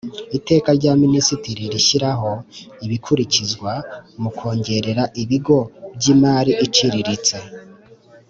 [0.37, 2.31] Iteka rya minisitiri rishyiraho
[2.85, 3.73] ibikurikizwa
[4.21, 5.57] mu kongerera ibigo
[5.97, 7.35] by imari iciriritse